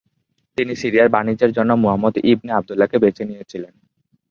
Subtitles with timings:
[0.57, 3.73] তিনি সিরিয়ার বাণিজ্যের জন্য মুহাম্মাদ ইবনে আবদুল্লাহকে বেছে নিয়েছিলেন।